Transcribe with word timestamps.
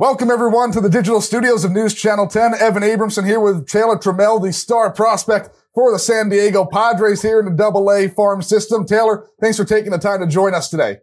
Welcome 0.00 0.30
everyone 0.30 0.70
to 0.70 0.80
the 0.80 0.88
digital 0.88 1.20
studios 1.20 1.64
of 1.64 1.72
News 1.72 1.92
Channel 1.92 2.28
10. 2.28 2.54
Evan 2.54 2.84
Abramson 2.84 3.26
here 3.26 3.40
with 3.40 3.66
Taylor 3.66 3.96
Trammell, 3.96 4.40
the 4.40 4.52
star 4.52 4.92
prospect 4.92 5.50
for 5.74 5.90
the 5.90 5.98
San 5.98 6.28
Diego 6.28 6.64
Padres 6.64 7.20
here 7.20 7.40
in 7.40 7.46
the 7.46 7.50
Double 7.50 7.90
A 7.90 8.06
farm 8.06 8.40
system. 8.40 8.86
Taylor, 8.86 9.26
thanks 9.40 9.56
for 9.56 9.64
taking 9.64 9.90
the 9.90 9.98
time 9.98 10.20
to 10.20 10.28
join 10.28 10.54
us 10.54 10.70
today. 10.70 10.98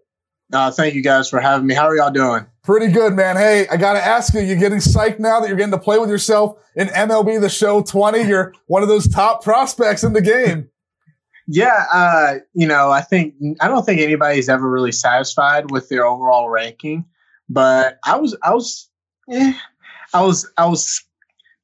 Uh, 0.54 0.72
thank 0.72 0.96
you 0.96 1.02
guys 1.02 1.30
for 1.30 1.42
having 1.42 1.68
me. 1.68 1.74
How 1.74 1.90
are 1.90 1.98
y'all 1.98 2.10
doing? 2.10 2.46
Pretty 2.64 2.88
good, 2.88 3.12
man. 3.12 3.36
Hey, 3.36 3.68
I 3.68 3.76
got 3.76 3.94
to 3.94 4.02
ask 4.02 4.34
you, 4.34 4.40
you're 4.40 4.56
getting 4.56 4.78
psyched 4.78 5.20
now 5.20 5.42
that 5.42 5.50
you're 5.50 5.58
getting 5.58 5.74
to 5.74 5.78
play 5.78 6.00
with 6.00 6.10
yourself 6.10 6.58
in 6.78 6.88
MLB 6.88 7.42
The 7.42 7.50
Show 7.50 7.82
20? 7.82 8.22
You're 8.22 8.54
one 8.68 8.82
of 8.82 8.88
those 8.88 9.10
top 9.10 9.44
prospects 9.44 10.06
in 10.06 10.14
the 10.14 10.22
game. 10.22 10.70
Yeah, 11.48 11.86
uh, 11.94 12.34
you 12.56 12.66
know, 12.66 12.90
I 12.90 13.02
think 13.02 13.36
I 13.62 13.68
don't 13.68 13.86
think 13.86 14.02
anybody's 14.02 14.50
ever 14.50 14.68
really 14.68 14.92
satisfied 14.92 15.70
with 15.70 15.90
their 15.90 16.04
overall 16.04 16.50
ranking, 16.50 17.06
but 17.50 18.00
I 18.04 18.18
was 18.18 18.36
I 18.44 18.54
was 18.54 18.90
eh, 19.32 19.54
I 20.14 20.22
was 20.22 20.50
I 20.58 20.66
was 20.68 21.04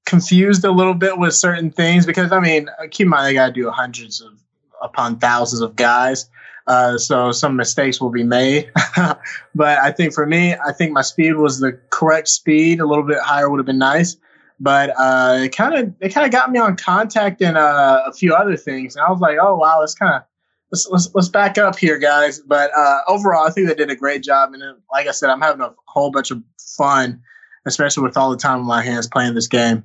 confused 0.06 0.64
a 0.64 0.72
little 0.72 0.94
bit 0.94 1.18
with 1.18 1.34
certain 1.34 1.72
things 1.72 2.06
because 2.06 2.32
I 2.32 2.40
mean, 2.40 2.68
keep 2.92 3.06
in 3.06 3.10
mind 3.10 3.28
I 3.28 3.34
got 3.34 3.48
to 3.48 3.54
do 3.54 3.70
hundreds 3.70 4.22
of 4.22 4.34
upon 4.82 5.18
thousands 5.20 5.62
of 5.62 5.76
guys. 5.76 6.30
Uh, 6.68 6.98
so 6.98 7.32
some 7.32 7.56
mistakes 7.56 8.00
will 8.00 8.12
be 8.12 8.24
made. 8.24 8.72
but 9.56 9.80
I 9.80 9.92
think 9.92 10.14
for 10.14 10.26
me, 10.26 10.54
I 10.54 10.72
think 10.72 10.92
my 10.92 11.02
speed 11.02 11.34
was 11.34 11.60
the 11.60 11.74
correct 11.90 12.28
speed. 12.28 12.80
A 12.80 12.86
little 12.86 13.04
bit 13.04 13.20
higher 13.20 13.50
would 13.50 13.58
have 13.58 13.66
been 13.66 13.80
nice. 13.80 14.16
But 14.60 14.92
uh, 14.98 15.40
it 15.42 15.56
kind 15.56 15.74
of 15.74 15.94
it 16.00 16.10
kind 16.10 16.26
of 16.26 16.32
got 16.32 16.52
me 16.52 16.60
on 16.60 16.78
contact 16.78 17.42
and 17.42 17.58
uh, 17.58 18.04
a 18.06 18.14
few 18.14 18.36
other 18.36 18.56
things, 18.56 18.96
and 18.96 19.04
I 19.04 19.10
was 19.10 19.20
like, 19.20 19.38
oh 19.42 19.56
wow, 19.56 19.80
let's 19.80 19.96
kind 19.96 20.14
of 20.14 20.22
let's, 20.72 20.88
let's 20.90 21.10
let's 21.14 21.30
back 21.30 21.58
up 21.58 21.78
here, 21.78 21.98
guys. 21.98 22.40
But 22.40 22.72
uh, 22.76 23.00
overall, 23.08 23.48
I 23.48 23.52
think 23.52 23.68
they 23.68 23.76
did 23.76 23.90
a 23.90 23.96
great 23.96 24.24
job, 24.24 24.54
and 24.54 24.64
like 24.92 25.08
I 25.08 25.12
said, 25.12 25.30
I'm 25.30 25.42
having 25.42 25.62
a 25.62 25.74
whole 25.88 26.12
bunch 26.12 26.32
of 26.32 26.42
fun, 26.78 27.22
especially 27.66 28.04
with 28.04 28.18
all 28.18 28.32
the 28.32 28.38
time 28.38 28.60
on 28.60 28.66
my 28.66 28.82
hands 28.82 29.08
playing 29.08 29.36
this 29.36 29.48
game. 29.48 29.84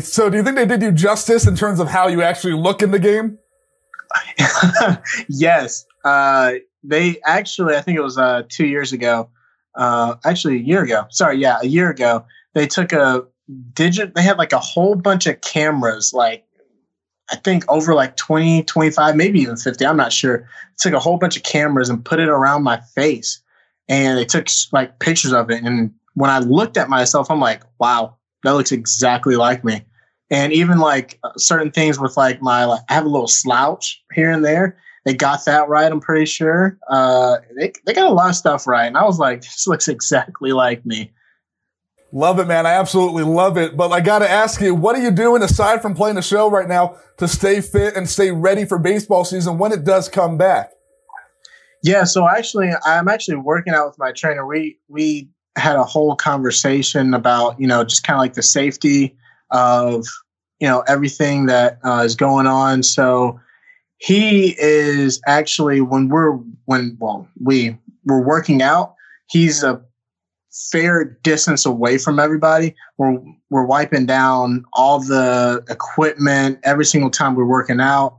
So, 0.00 0.28
do 0.28 0.36
you 0.36 0.42
think 0.42 0.56
they 0.56 0.66
did 0.66 0.82
you 0.82 0.92
justice 0.92 1.46
in 1.46 1.56
terms 1.56 1.80
of 1.80 1.88
how 1.88 2.08
you 2.08 2.22
actually 2.22 2.54
look 2.54 2.82
in 2.82 2.90
the 2.90 2.98
game? 2.98 3.38
yes. 5.28 5.86
Uh, 6.04 6.54
they 6.84 7.16
actually, 7.24 7.74
I 7.74 7.80
think 7.80 7.98
it 7.98 8.02
was 8.02 8.18
uh, 8.18 8.42
two 8.48 8.66
years 8.66 8.92
ago, 8.92 9.30
uh, 9.74 10.16
actually 10.24 10.56
a 10.56 10.60
year 10.60 10.82
ago. 10.82 11.06
Sorry, 11.10 11.38
yeah, 11.38 11.58
a 11.62 11.66
year 11.66 11.90
ago. 11.90 12.24
They 12.54 12.66
took 12.66 12.92
a 12.92 13.24
digit. 13.72 14.14
They 14.14 14.22
had 14.22 14.38
like 14.38 14.52
a 14.52 14.58
whole 14.58 14.94
bunch 14.94 15.26
of 15.26 15.40
cameras, 15.40 16.12
like 16.14 16.44
I 17.30 17.36
think 17.36 17.64
over 17.68 17.94
like 17.94 18.16
20, 18.16 18.62
25, 18.64 19.16
maybe 19.16 19.40
even 19.40 19.56
50. 19.56 19.84
I'm 19.84 19.96
not 19.96 20.12
sure. 20.12 20.48
took 20.78 20.92
a 20.92 21.00
whole 21.00 21.18
bunch 21.18 21.36
of 21.36 21.42
cameras 21.42 21.88
and 21.88 22.04
put 22.04 22.20
it 22.20 22.28
around 22.28 22.62
my 22.62 22.80
face. 22.94 23.40
And 23.88 24.18
they 24.18 24.24
took 24.24 24.46
like 24.72 24.98
pictures 24.98 25.32
of 25.32 25.50
it. 25.50 25.62
And 25.62 25.92
when 26.14 26.30
I 26.30 26.38
looked 26.38 26.76
at 26.76 26.88
myself, 26.88 27.30
I'm 27.30 27.40
like, 27.40 27.62
wow, 27.78 28.16
that 28.44 28.52
looks 28.52 28.72
exactly 28.72 29.36
like 29.36 29.64
me 29.64 29.84
and 30.30 30.52
even 30.52 30.78
like 30.78 31.18
uh, 31.22 31.32
certain 31.36 31.70
things 31.70 31.98
with 31.98 32.16
like 32.16 32.42
my 32.42 32.64
like 32.64 32.80
I 32.88 32.94
have 32.94 33.04
a 33.04 33.08
little 33.08 33.28
slouch 33.28 34.02
here 34.14 34.30
and 34.30 34.44
there. 34.44 34.78
They 35.04 35.14
got 35.14 35.44
that 35.44 35.68
right, 35.68 35.90
I'm 35.90 36.00
pretty 36.00 36.26
sure. 36.26 36.78
Uh, 36.88 37.38
they 37.56 37.72
they 37.84 37.92
got 37.92 38.10
a 38.10 38.14
lot 38.14 38.30
of 38.30 38.36
stuff 38.36 38.66
right, 38.66 38.86
and 38.86 38.96
I 38.96 39.04
was 39.04 39.18
like, 39.18 39.42
this 39.42 39.66
looks 39.66 39.88
exactly 39.88 40.52
like 40.52 40.84
me. 40.84 41.12
Love 42.16 42.38
it, 42.38 42.46
man. 42.46 42.64
I 42.64 42.72
absolutely 42.72 43.24
love 43.24 43.58
it. 43.58 43.76
But 43.76 43.92
I 43.92 44.00
got 44.00 44.20
to 44.20 44.30
ask 44.30 44.58
you, 44.62 44.74
what 44.74 44.96
are 44.96 45.02
you 45.02 45.10
doing 45.10 45.42
aside 45.42 45.82
from 45.82 45.92
playing 45.92 46.14
the 46.14 46.22
show 46.22 46.48
right 46.48 46.66
now 46.66 46.96
to 47.18 47.28
stay 47.28 47.60
fit 47.60 47.94
and 47.94 48.08
stay 48.08 48.30
ready 48.30 48.64
for 48.64 48.78
baseball 48.78 49.22
season 49.22 49.58
when 49.58 49.70
it 49.70 49.84
does 49.84 50.08
come 50.08 50.38
back? 50.38 50.70
Yeah, 51.82 52.04
so 52.04 52.26
actually, 52.26 52.70
I'm 52.86 53.08
actually 53.08 53.36
working 53.36 53.74
out 53.74 53.88
with 53.88 53.98
my 53.98 54.12
trainer. 54.12 54.46
We 54.46 54.78
we 54.88 55.28
had 55.58 55.76
a 55.76 55.84
whole 55.84 56.16
conversation 56.16 57.12
about 57.12 57.60
you 57.60 57.66
know 57.66 57.84
just 57.84 58.02
kind 58.02 58.16
of 58.16 58.22
like 58.22 58.32
the 58.32 58.42
safety 58.42 59.14
of 59.50 60.06
you 60.58 60.66
know 60.66 60.84
everything 60.88 61.44
that 61.46 61.78
uh, 61.84 62.02
is 62.02 62.16
going 62.16 62.46
on. 62.46 62.82
So 62.82 63.38
he 63.98 64.56
is 64.58 65.20
actually 65.26 65.82
when 65.82 66.08
we're 66.08 66.38
when 66.64 66.96
well 66.98 67.28
we 67.44 67.76
we're 68.06 68.24
working 68.24 68.62
out, 68.62 68.94
he's 69.28 69.62
a 69.62 69.82
fair 70.70 71.04
distance 71.22 71.66
away 71.66 71.98
from 71.98 72.18
everybody. 72.18 72.74
We're 72.98 73.18
we're 73.50 73.66
wiping 73.66 74.06
down 74.06 74.64
all 74.72 75.00
the 75.00 75.64
equipment 75.68 76.58
every 76.64 76.84
single 76.84 77.10
time 77.10 77.34
we're 77.34 77.44
working 77.44 77.80
out. 77.80 78.18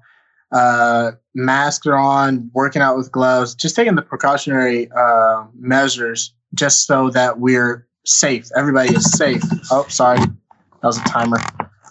Uh, 0.51 1.11
masks 1.35 1.85
are 1.85 1.97
on, 1.97 2.49
working 2.53 2.81
out 2.81 2.95
with 2.95 3.11
gloves, 3.11 3.53
just 3.53 3.75
taking 3.75 3.95
the 3.95 4.01
precautionary 4.01 4.89
uh, 4.91 5.45
measures 5.59 6.33
just 6.53 6.87
so 6.87 7.09
that 7.09 7.39
we're 7.39 7.85
safe. 8.05 8.47
Everybody 8.55 8.95
is 8.95 9.11
safe. 9.11 9.43
Oh, 9.69 9.85
sorry. 9.89 10.19
That 10.19 10.83
was 10.83 10.97
a 10.97 11.03
timer. 11.03 11.39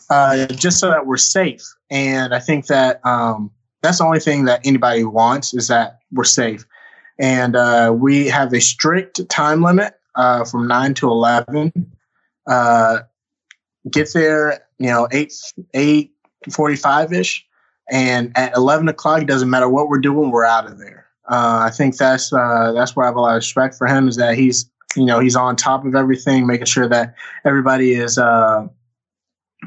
Uh, 0.09 0.47
just 0.47 0.79
so 0.79 0.89
that 0.89 1.07
we're 1.07 1.17
safe. 1.17 1.63
And 1.91 2.35
I 2.35 2.39
think 2.39 2.67
that 2.67 3.05
um, 3.05 3.51
that's 3.83 3.99
the 3.99 4.05
only 4.05 4.21
thing 4.21 4.47
that 4.47 4.61
anybody 4.65 5.05
wants 5.05 5.53
is 5.53 5.69
that 5.69 5.99
we're 6.13 6.25
safe. 6.25 6.65
And 7.19 7.57
uh, 7.57 7.95
we 7.97 8.27
have 8.29 8.53
a 8.53 8.61
strict 8.61 9.29
time 9.29 9.63
limit 9.63 9.95
uh, 10.17 10.45
from 10.45 10.67
9 10.67 10.95
to 10.95 11.09
11. 11.09 11.73
Uh, 12.47 13.01
get 13.91 14.13
there, 14.13 14.67
you 14.79 14.89
know, 14.89 15.09
8, 15.13 15.33
8 15.75 16.13
45 16.53 17.13
ish. 17.13 17.47
And 17.91 18.33
at 18.37 18.57
11 18.57 18.89
o'clock, 18.89 19.23
it 19.23 19.29
doesn't 19.29 19.51
matter 19.51 19.69
what 19.69 19.89
we're 19.89 20.01
doing, 20.01 20.31
we're 20.31 20.45
out 20.45 20.67
of 20.67 20.79
there. 20.79 21.07
Uh, 21.29 21.59
I 21.63 21.71
think 21.71 21.97
that's 21.97 22.33
uh, 22.33 22.73
that's 22.73 22.95
where 22.95 23.05
I 23.05 23.09
have 23.09 23.17
a 23.17 23.21
lot 23.21 23.31
of 23.31 23.37
respect 23.37 23.75
for 23.75 23.87
him 23.87 24.07
is 24.07 24.17
that 24.17 24.37
he's 24.39 24.71
you 24.95 25.05
know 25.05 25.19
he's 25.19 25.35
on 25.35 25.57
top 25.57 25.85
of 25.85 25.95
everything, 25.95 26.47
making 26.47 26.67
sure 26.67 26.89
that 26.89 27.15
everybody 27.45 27.95
is 27.95 28.17
uh, 28.17 28.67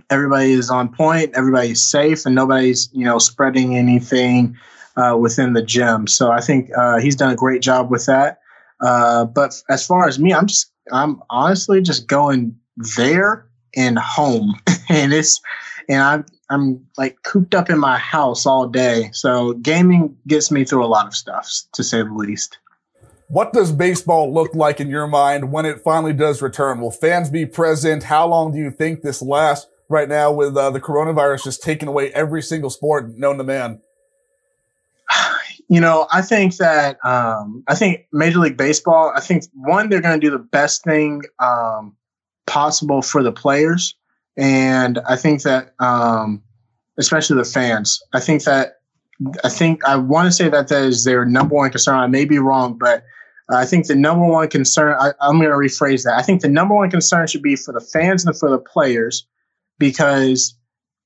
everybody 0.09 0.53
is 0.53 0.69
on 0.69 0.93
point, 0.93 1.31
everybody's 1.35 1.83
safe, 1.83 2.25
and 2.25 2.33
nobody's 2.33 2.89
you 2.93 3.03
know 3.03 3.19
spreading 3.19 3.75
anything 3.75 4.57
uh, 4.95 5.17
within 5.19 5.53
the 5.53 5.61
gym. 5.61 6.07
So 6.07 6.31
I 6.31 6.39
think 6.39 6.69
uh, 6.77 6.99
he's 6.99 7.15
done 7.15 7.31
a 7.31 7.35
great 7.35 7.61
job 7.61 7.91
with 7.91 8.05
that. 8.05 8.38
Uh, 8.81 9.25
but 9.25 9.61
as 9.69 9.85
far 9.85 10.07
as 10.07 10.19
me, 10.19 10.33
I'm 10.33 10.47
just 10.47 10.71
I'm 10.91 11.21
honestly 11.29 11.81
just 11.81 12.07
going 12.07 12.55
there 12.97 13.47
and 13.75 13.97
home, 13.99 14.55
and 14.89 15.13
it's 15.13 15.41
and 15.87 16.01
I'm 16.01 16.25
I'm 16.49 16.85
like 16.97 17.17
cooped 17.23 17.53
up 17.53 17.69
in 17.69 17.79
my 17.79 17.97
house 17.97 18.45
all 18.45 18.67
day. 18.67 19.09
So 19.13 19.53
gaming 19.53 20.17
gets 20.27 20.51
me 20.51 20.65
through 20.65 20.85
a 20.85 20.87
lot 20.87 21.07
of 21.07 21.15
stuff, 21.15 21.49
to 21.73 21.83
say 21.83 22.01
the 22.01 22.13
least. 22.13 22.57
What 23.27 23.53
does 23.53 23.71
baseball 23.71 24.33
look 24.33 24.55
like 24.55 24.79
in 24.79 24.89
your 24.89 25.05
mind 25.05 25.51
when 25.51 25.65
it 25.65 25.81
finally 25.83 26.13
does 26.13 26.41
return? 26.41 26.81
Will 26.81 26.89
fans 26.89 27.29
be 27.29 27.45
present? 27.45 28.03
How 28.03 28.27
long 28.27 28.51
do 28.51 28.57
you 28.57 28.71
think 28.71 29.01
this 29.01 29.21
lasts? 29.21 29.67
right 29.89 30.07
now 30.07 30.31
with 30.31 30.55
uh, 30.55 30.69
the 30.69 30.79
coronavirus 30.79 31.43
just 31.43 31.63
taking 31.63 31.89
away 31.89 32.13
every 32.13 32.41
single 32.41 32.69
sport 32.69 33.17
known 33.17 33.37
to 33.39 33.43
man? 33.43 33.81
You 35.69 35.79
know, 35.79 36.07
I 36.11 36.23
think 36.23 36.57
that 36.57 36.97
um, 37.05 37.63
I 37.67 37.75
think 37.75 38.07
Major 38.11 38.39
League 38.39 38.57
Baseball. 38.57 39.13
I 39.15 39.21
think 39.21 39.43
one, 39.53 39.89
they're 39.89 40.01
going 40.01 40.19
to 40.19 40.25
do 40.25 40.31
the 40.31 40.43
best 40.43 40.83
thing 40.83 41.21
um, 41.37 41.95
possible 42.47 43.03
for 43.03 43.21
the 43.21 43.31
players, 43.31 43.95
and 44.35 44.99
I 45.07 45.15
think 45.15 45.43
that 45.43 45.75
um, 45.79 46.41
especially 46.97 47.37
the 47.37 47.45
fans. 47.45 48.01
I 48.13 48.19
think 48.19 48.43
that 48.45 48.79
I 49.43 49.49
think 49.49 49.83
I 49.85 49.95
want 49.95 50.27
to 50.27 50.31
say 50.31 50.49
that 50.49 50.69
that 50.69 50.83
is 50.83 51.03
their 51.03 51.23
number 51.23 51.55
one 51.55 51.69
concern. 51.69 51.95
I 51.95 52.07
may 52.07 52.25
be 52.25 52.39
wrong, 52.39 52.77
but 52.77 53.03
I 53.51 53.65
think 53.65 53.87
the 53.87 53.95
number 53.95 54.25
one 54.25 54.47
concern. 54.47 54.95
I, 54.99 55.11
I'm 55.21 55.37
going 55.37 55.49
to 55.49 55.55
rephrase 55.55 56.03
that. 56.03 56.15
I 56.17 56.21
think 56.21 56.41
the 56.41 56.49
number 56.49 56.75
one 56.75 56.89
concern 56.89 57.27
should 57.27 57.41
be 57.41 57.55
for 57.55 57.73
the 57.73 57.81
fans 57.81 58.25
and 58.25 58.37
for 58.37 58.49
the 58.49 58.59
players 58.59 59.27
because 59.77 60.55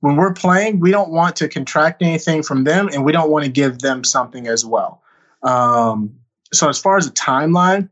when 0.03 0.18
we're 0.18 0.34
playing, 0.34 0.81
we 0.81 0.91
don't 0.91 1.12
want 1.12 1.38
to 1.38 1.47
contract 1.47 2.02
anything 2.02 2.44
from 2.44 2.66
them 2.66 2.90
and 2.91 3.06
we 3.06 3.14
don't 3.14 3.31
want 3.31 3.46
to 3.46 3.50
give 3.50 3.80
them 3.80 4.03
something 4.03 4.47
as 4.47 4.66
well. 4.66 5.02
Um, 5.44 6.19
so, 6.52 6.68
as 6.68 6.78
far 6.78 6.97
as 6.97 7.06
the 7.06 7.14
timeline, 7.14 7.88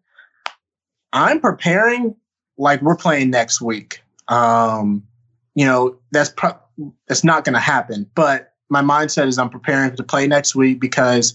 I'm 1.14 1.40
preparing 1.40 2.18
like 2.58 2.82
we're 2.82 2.97
playing 2.97 3.30
next 3.30 3.62
week. 3.62 4.03
Um, 4.28 5.08
you 5.56 5.66
know, 5.66 6.00
that's 6.12 6.32
pro- 6.32 6.59
that's 7.08 7.24
not 7.24 7.46
going 7.46 7.53
to 7.53 7.62
happen. 7.62 8.12
But 8.14 8.56
my 8.68 8.82
mindset 8.82 9.28
is 9.28 9.40
I'm 9.40 9.50
preparing 9.50 9.96
to 9.96 10.03
play 10.03 10.28
next 10.28 10.53
week 10.53 10.82
because 10.82 11.34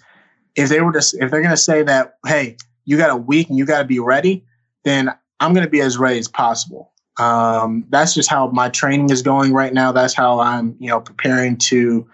if 0.57 0.69
they 0.69 0.83
were 0.83 0.93
to 0.93 0.99
if 0.99 1.31
they're 1.31 1.41
going 1.41 1.49
to 1.49 1.57
say 1.57 1.85
that, 1.85 2.19
hey, 2.27 2.59
you 2.85 2.99
got 2.99 3.09
a 3.09 3.17
week 3.17 3.49
and 3.49 3.57
you 3.57 3.65
got 3.65 3.79
to 3.79 3.87
be 3.87 3.99
ready, 3.99 4.45
then 4.85 5.11
I'm 5.41 5.55
going 5.55 5.65
to 5.65 5.71
be 5.71 5.81
as 5.81 5.97
ready 5.97 6.19
as 6.19 6.29
possible. 6.29 6.93
Um, 7.19 7.87
that's 7.89 8.15
just 8.15 8.29
how 8.31 8.49
my 8.49 8.69
training 8.69 9.11
is 9.11 9.23
going 9.23 9.53
right 9.53 9.73
now. 9.73 9.93
That's 9.93 10.15
how 10.15 10.41
I'm, 10.41 10.77
you 10.79 10.89
know, 10.89 11.01
preparing 11.01 11.57
to 11.59 12.07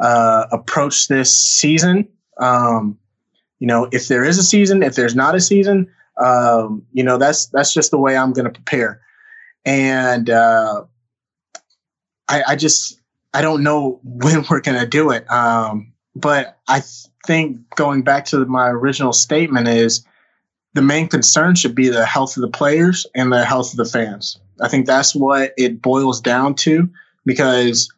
uh, 0.00 0.46
approach 0.52 1.08
this 1.08 1.34
season. 1.34 2.08
Um, 2.38 2.98
you 3.58 3.66
know, 3.66 3.88
if 3.92 4.08
there 4.08 4.24
is 4.24 4.38
a 4.38 4.42
season, 4.42 4.82
if 4.82 4.94
there's 4.94 5.14
not 5.14 5.34
a 5.34 5.40
season, 5.40 5.88
um, 6.20 6.84
you 6.92 7.02
know, 7.02 7.16
that's 7.16 7.46
that's 7.46 7.72
just 7.72 7.90
the 7.90 7.98
way 7.98 8.16
I'm 8.16 8.32
going 8.32 8.44
to 8.44 8.50
prepare. 8.50 9.00
And 9.64 10.28
uh, 10.28 10.84
I, 12.28 12.42
I, 12.48 12.56
just 12.56 13.00
I 13.32 13.40
don't 13.40 13.62
know 13.62 14.00
when 14.04 14.44
we're 14.50 14.60
going 14.60 14.80
to 14.80 14.86
do 14.86 15.10
it. 15.10 15.30
Um, 15.30 15.92
but 16.14 16.58
I 16.68 16.82
think 17.26 17.58
going 17.76 18.02
back 18.02 18.26
to 18.26 18.44
my 18.46 18.68
original 18.68 19.12
statement 19.12 19.68
is 19.68 20.04
the 20.74 20.82
main 20.82 21.08
concern 21.08 21.54
should 21.54 21.74
be 21.74 21.88
the 21.88 22.06
health 22.06 22.36
of 22.36 22.40
the 22.40 22.48
players 22.48 23.06
and 23.14 23.32
the 23.32 23.44
health 23.44 23.72
of 23.72 23.76
the 23.76 23.84
fans. 23.84 24.38
I 24.60 24.68
think 24.68 24.86
that's 24.86 25.14
what 25.14 25.52
it 25.56 25.82
boils 25.82 26.20
down 26.20 26.54
to 26.56 26.88
because 27.26 27.92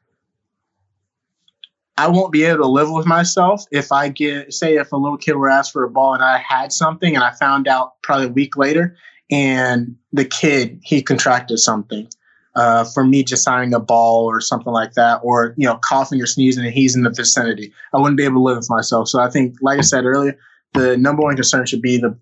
I 1.96 2.08
won't 2.08 2.32
be 2.32 2.44
able 2.44 2.64
to 2.64 2.68
live 2.68 2.90
with 2.90 3.06
myself 3.06 3.64
if 3.70 3.92
I 3.92 4.08
get, 4.08 4.52
say, 4.52 4.76
if 4.76 4.90
a 4.92 4.96
little 4.96 5.18
kid 5.18 5.34
were 5.34 5.48
asked 5.48 5.72
for 5.72 5.84
a 5.84 5.90
ball 5.90 6.14
and 6.14 6.22
I 6.22 6.38
had 6.38 6.72
something 6.72 7.14
and 7.14 7.22
I 7.22 7.30
found 7.30 7.68
out 7.68 8.02
probably 8.02 8.26
a 8.26 8.30
week 8.30 8.56
later 8.56 8.96
and 9.30 9.96
the 10.12 10.24
kid, 10.24 10.80
he 10.82 11.02
contracted 11.02 11.58
something. 11.58 12.08
Uh, 12.56 12.84
for 12.84 13.04
me 13.04 13.24
just 13.24 13.42
signing 13.42 13.74
a 13.74 13.80
ball 13.80 14.26
or 14.26 14.40
something 14.40 14.72
like 14.72 14.92
that, 14.92 15.18
or 15.24 15.54
you 15.56 15.66
know, 15.66 15.76
coughing 15.82 16.22
or 16.22 16.26
sneezing, 16.26 16.64
and 16.64 16.72
he's 16.72 16.94
in 16.94 17.02
the 17.02 17.10
vicinity, 17.10 17.72
I 17.92 17.98
wouldn't 17.98 18.16
be 18.16 18.22
able 18.22 18.36
to 18.36 18.44
live 18.44 18.58
with 18.58 18.70
myself. 18.70 19.08
So 19.08 19.18
I 19.18 19.28
think, 19.28 19.56
like 19.60 19.80
I 19.80 19.82
said 19.82 20.04
earlier, 20.04 20.38
the 20.72 20.96
number 20.96 21.22
one 21.22 21.34
concern 21.34 21.66
should 21.66 21.82
be 21.82 21.96
the 21.98 22.16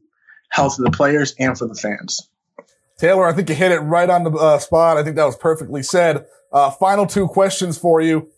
health 0.52 0.78
of 0.78 0.84
the 0.84 0.90
players 0.90 1.34
and 1.38 1.56
for 1.56 1.66
the 1.66 1.74
fans. 1.74 2.28
Taylor, 2.98 3.26
I 3.26 3.32
think 3.32 3.48
you 3.48 3.54
hit 3.54 3.72
it 3.72 3.80
right 3.80 4.08
on 4.08 4.22
the 4.22 4.30
uh, 4.30 4.58
spot. 4.58 4.96
I 4.96 5.02
think 5.02 5.16
that 5.16 5.24
was 5.24 5.36
perfectly 5.36 5.82
said. 5.82 6.26
Uh, 6.52 6.70
final 6.70 7.06
two 7.06 7.26
questions 7.26 7.76
for 7.76 8.00
you. 8.00 8.28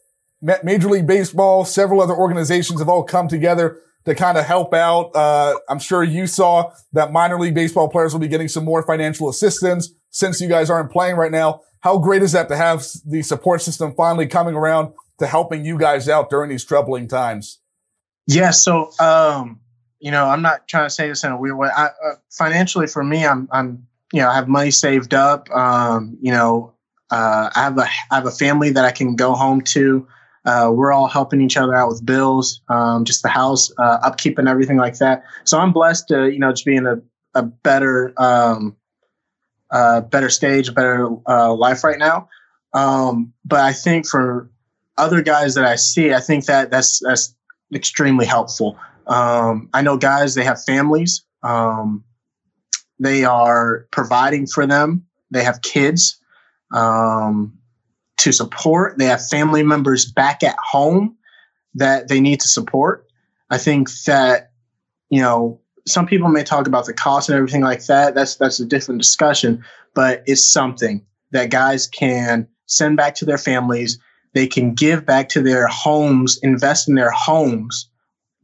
Major 0.40 0.88
League 0.88 1.06
Baseball, 1.06 1.64
several 1.64 2.00
other 2.00 2.14
organizations 2.14 2.78
have 2.80 2.88
all 2.88 3.02
come 3.02 3.28
together 3.28 3.78
to 4.04 4.14
kind 4.14 4.38
of 4.38 4.44
help 4.44 4.74
out. 4.74 5.14
Uh, 5.14 5.58
I'm 5.68 5.78
sure 5.78 6.02
you 6.02 6.26
saw 6.26 6.72
that 6.92 7.12
minor 7.12 7.38
league 7.38 7.54
baseball 7.54 7.88
players 7.88 8.12
will 8.12 8.20
be 8.20 8.28
getting 8.28 8.48
some 8.48 8.64
more 8.64 8.82
financial 8.82 9.28
assistance 9.28 9.92
since 10.10 10.40
you 10.40 10.48
guys 10.48 10.70
aren't 10.70 10.92
playing 10.92 11.16
right 11.16 11.32
now. 11.32 11.62
How 11.80 11.98
great 11.98 12.22
is 12.22 12.32
that 12.32 12.48
to 12.48 12.56
have 12.56 12.84
the 13.04 13.22
support 13.22 13.62
system 13.62 13.94
finally 13.94 14.26
coming 14.26 14.54
around 14.54 14.92
to 15.18 15.26
helping 15.26 15.64
you 15.64 15.78
guys 15.78 16.08
out 16.08 16.30
during 16.30 16.50
these 16.50 16.64
troubling 16.64 17.08
times? 17.08 17.58
Yeah. 18.26 18.50
So, 18.50 18.90
um, 19.00 19.60
you 20.04 20.10
know, 20.10 20.26
I'm 20.26 20.42
not 20.42 20.68
trying 20.68 20.84
to 20.84 20.90
say 20.90 21.08
this 21.08 21.24
in 21.24 21.32
a 21.32 21.36
weird 21.38 21.56
way. 21.56 21.70
I, 21.74 21.86
uh, 21.86 22.16
financially, 22.30 22.86
for 22.86 23.02
me, 23.02 23.24
I'm, 23.24 23.48
I'm, 23.50 23.86
you 24.12 24.20
know, 24.20 24.28
I 24.28 24.34
have 24.34 24.48
money 24.48 24.70
saved 24.70 25.14
up. 25.14 25.48
Um, 25.50 26.18
you 26.20 26.30
know, 26.30 26.74
uh, 27.10 27.48
I 27.56 27.62
have 27.62 27.78
a, 27.78 27.86
I 28.10 28.16
have 28.16 28.26
a 28.26 28.30
family 28.30 28.68
that 28.68 28.84
I 28.84 28.90
can 28.90 29.16
go 29.16 29.32
home 29.32 29.62
to. 29.62 30.06
Uh, 30.44 30.70
we're 30.74 30.92
all 30.92 31.06
helping 31.06 31.40
each 31.40 31.56
other 31.56 31.74
out 31.74 31.88
with 31.88 32.04
bills, 32.04 32.60
um, 32.68 33.06
just 33.06 33.22
the 33.22 33.30
house 33.30 33.72
uh, 33.78 33.96
upkeep 34.02 34.36
and 34.36 34.46
everything 34.46 34.76
like 34.76 34.98
that. 34.98 35.24
So 35.44 35.58
I'm 35.58 35.72
blessed 35.72 36.08
to, 36.08 36.30
you 36.30 36.38
know, 36.38 36.50
just 36.50 36.66
be 36.66 36.76
in 36.76 36.86
a, 36.86 37.00
a 37.34 37.42
better, 37.42 38.12
um, 38.18 38.76
better 39.72 40.28
stage, 40.28 40.74
better 40.74 41.08
uh, 41.26 41.54
life 41.54 41.82
right 41.82 41.98
now. 41.98 42.28
Um, 42.74 43.32
but 43.46 43.60
I 43.60 43.72
think 43.72 44.06
for 44.06 44.50
other 44.98 45.22
guys 45.22 45.54
that 45.54 45.64
I 45.64 45.76
see, 45.76 46.12
I 46.12 46.20
think 46.20 46.44
that 46.44 46.70
that's 46.70 47.00
that's 47.02 47.34
extremely 47.72 48.26
helpful. 48.26 48.78
Um, 49.06 49.68
I 49.72 49.82
know 49.82 49.96
guys, 49.96 50.34
they 50.34 50.44
have 50.44 50.62
families. 50.64 51.24
Um, 51.42 52.04
they 52.98 53.24
are 53.24 53.86
providing 53.90 54.46
for 54.46 54.66
them. 54.66 55.04
They 55.30 55.44
have 55.44 55.62
kids 55.62 56.18
um, 56.72 57.58
to 58.18 58.32
support. 58.32 58.98
They 58.98 59.06
have 59.06 59.26
family 59.26 59.62
members 59.62 60.10
back 60.10 60.42
at 60.42 60.56
home 60.58 61.16
that 61.74 62.08
they 62.08 62.20
need 62.20 62.40
to 62.40 62.48
support. 62.48 63.06
I 63.50 63.58
think 63.58 63.90
that, 64.06 64.52
you 65.10 65.20
know, 65.20 65.60
some 65.86 66.06
people 66.06 66.28
may 66.28 66.44
talk 66.44 66.66
about 66.66 66.86
the 66.86 66.94
cost 66.94 67.28
and 67.28 67.36
everything 67.36 67.62
like 67.62 67.84
that. 67.86 68.14
That's 68.14 68.36
that's 68.36 68.58
a 68.58 68.64
different 68.64 69.02
discussion, 69.02 69.64
but 69.92 70.22
it's 70.26 70.50
something 70.50 71.04
that 71.32 71.50
guys 71.50 71.86
can 71.86 72.48
send 72.66 72.96
back 72.96 73.14
to 73.16 73.24
their 73.24 73.38
families. 73.38 73.98
They 74.32 74.46
can 74.46 74.74
give 74.74 75.04
back 75.04 75.28
to 75.30 75.42
their 75.42 75.66
homes, 75.66 76.38
invest 76.42 76.88
in 76.88 76.94
their 76.94 77.10
homes 77.10 77.90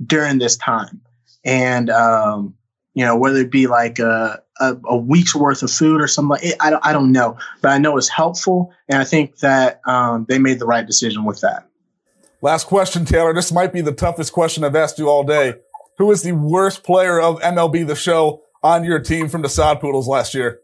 during 0.04 0.38
this 0.38 0.56
time. 0.56 1.00
And, 1.44 1.90
um, 1.90 2.54
you 2.94 3.04
know, 3.04 3.16
whether 3.16 3.38
it 3.38 3.50
be 3.50 3.66
like 3.66 3.98
a, 3.98 4.42
a, 4.58 4.76
a, 4.84 4.96
week's 4.96 5.34
worth 5.34 5.62
of 5.62 5.70
food 5.70 6.00
or 6.00 6.08
something 6.08 6.30
like 6.30 6.44
it, 6.44 6.56
I, 6.60 6.70
don't, 6.70 6.84
I 6.84 6.92
don't 6.92 7.12
know, 7.12 7.38
but 7.62 7.70
I 7.70 7.78
know 7.78 7.96
it's 7.96 8.08
helpful. 8.08 8.72
And 8.88 9.00
I 9.00 9.04
think 9.04 9.38
that 9.38 9.80
um, 9.86 10.26
they 10.28 10.38
made 10.38 10.58
the 10.58 10.66
right 10.66 10.86
decision 10.86 11.24
with 11.24 11.40
that. 11.40 11.66
Last 12.42 12.66
question, 12.66 13.04
Taylor. 13.04 13.34
This 13.34 13.52
might 13.52 13.72
be 13.72 13.80
the 13.80 13.92
toughest 13.92 14.32
question 14.32 14.64
I've 14.64 14.76
asked 14.76 14.98
you 14.98 15.08
all 15.08 15.24
day. 15.24 15.54
Who 15.98 16.10
is 16.10 16.22
the 16.22 16.32
worst 16.32 16.82
player 16.82 17.20
of 17.20 17.40
MLB 17.40 17.86
The 17.86 17.94
Show 17.94 18.42
on 18.62 18.84
your 18.84 18.98
team 18.98 19.28
from 19.28 19.42
the 19.42 19.48
Sod 19.48 19.80
Poodles 19.80 20.08
last 20.08 20.34
year? 20.34 20.60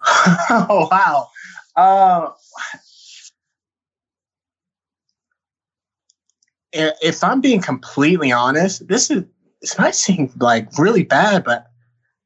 oh, 0.50 0.88
wow. 0.90 1.28
Uh, 1.76 2.30
if 6.76 7.24
I'm 7.24 7.40
being 7.40 7.60
completely 7.60 8.32
honest, 8.32 8.86
this 8.88 9.10
is 9.10 9.24
this 9.60 9.78
might 9.78 9.94
seem 9.94 10.32
like 10.38 10.68
really 10.78 11.04
bad, 11.04 11.44
but 11.44 11.66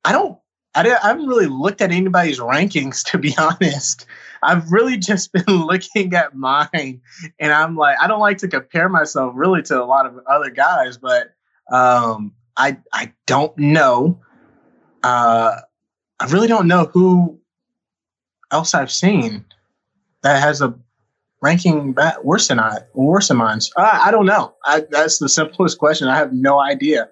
I 0.05 0.13
don't. 0.13 0.39
I, 0.75 0.83
I 0.83 1.09
haven't 1.09 1.27
really 1.27 1.47
looked 1.47 1.81
at 1.81 1.91
anybody's 1.91 2.39
rankings 2.39 3.03
to 3.11 3.19
be 3.19 3.35
honest. 3.39 4.07
I've 4.43 4.71
really 4.71 4.97
just 4.97 5.33
been 5.33 5.45
looking 5.47 6.15
at 6.15 6.35
mine, 6.35 7.01
and 7.39 7.53
I'm 7.53 7.77
like, 7.77 7.97
I 8.01 8.07
don't 8.07 8.21
like 8.21 8.39
to 8.39 8.49
compare 8.49 8.89
myself 8.89 9.33
really 9.35 9.63
to 9.63 9.83
a 9.83 9.85
lot 9.85 10.07
of 10.07 10.19
other 10.27 10.51
guys, 10.51 10.99
but 10.99 11.35
um, 11.73 12.33
I 12.57 12.79
I 12.93 13.13
don't 13.27 13.57
know. 13.59 14.21
Uh, 15.03 15.57
I 16.21 16.27
really 16.27 16.49
don't 16.49 16.69
know 16.69 16.85
who 16.93 17.41
else 18.53 18.75
I've 18.75 18.91
seen 18.91 19.45
that 20.23 20.43
has 20.43 20.61
a 20.61 20.75
ranking 21.43 21.95
that 21.95 22.25
worse 22.25 22.49
than 22.49 22.61
I 22.61 22.79
worse 22.95 23.29
than 23.29 23.39
mine? 23.39 23.61
Uh, 23.77 23.99
I 24.03 24.11
don't 24.11 24.27
know. 24.27 24.55
I, 24.65 24.85
that's 24.91 25.19
the 25.19 25.29
simplest 25.29 25.79
question. 25.79 26.09
I 26.09 26.17
have 26.17 26.33
no 26.33 26.61
idea. 26.61 27.09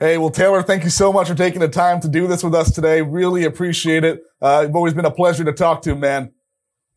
Hey, 0.00 0.18
well, 0.18 0.30
Taylor, 0.30 0.62
thank 0.62 0.84
you 0.84 0.90
so 0.90 1.12
much 1.12 1.28
for 1.28 1.34
taking 1.34 1.60
the 1.60 1.68
time 1.68 2.00
to 2.00 2.08
do 2.08 2.26
this 2.26 2.42
with 2.42 2.54
us 2.54 2.72
today. 2.72 3.00
Really 3.00 3.44
appreciate 3.44 4.04
it. 4.04 4.22
Uh, 4.42 4.64
it's 4.66 4.74
always 4.74 4.92
been 4.92 5.04
a 5.04 5.10
pleasure 5.10 5.44
to 5.44 5.52
talk 5.52 5.82
to, 5.82 5.94
man. 5.94 6.32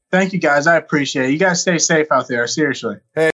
Thank 0.09 0.33
you, 0.33 0.39
guys. 0.39 0.67
I 0.67 0.77
appreciate 0.77 1.29
it. 1.29 1.31
You 1.31 1.37
guys 1.37 1.61
stay 1.61 1.77
safe 1.77 2.07
out 2.11 2.27
there. 2.27 2.47
Seriously. 2.47 2.95
Hey. 3.13 3.25